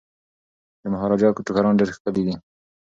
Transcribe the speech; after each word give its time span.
د 0.81 0.83
مهاراجا 0.93 1.29
ټوکران 1.45 1.73
ډیر 1.79 1.89
ښکلي 1.95 2.21
دي. 2.27 2.35